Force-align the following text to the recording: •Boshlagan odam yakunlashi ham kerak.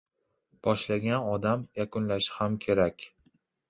•Boshlagan 0.67 1.29
odam 1.35 1.69
yakunlashi 1.83 2.37
ham 2.41 2.61
kerak. 2.67 3.11